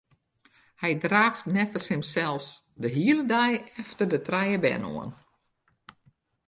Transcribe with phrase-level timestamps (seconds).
[0.81, 2.47] Hy draaft neffens himsels
[2.81, 5.11] de hiele dei efter de trije bern oan.